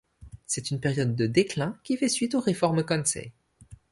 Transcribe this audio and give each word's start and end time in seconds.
C'est 0.47 0.71
une 0.71 0.79
période 0.79 1.15
de 1.15 1.27
déclin, 1.27 1.77
qui 1.83 1.95
fait 1.95 2.09
suite 2.09 2.33
aux 2.33 2.39
réformes 2.39 2.83
Kansei. 2.83 3.31